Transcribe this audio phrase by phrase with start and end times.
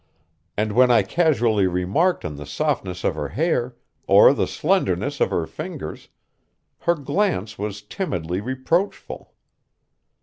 [0.57, 3.75] And when I casually remarked on the softness of her hair,
[4.07, 6.09] or the slenderness of her fingers,
[6.79, 9.31] her glance was timidly reproachful.